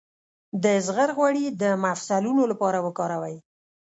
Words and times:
د 0.63 0.65
زغر 0.85 1.09
غوړي 1.17 1.45
د 1.61 1.63
مفصلونو 1.83 2.43
لپاره 2.51 2.77
وکاروئ 2.85 3.37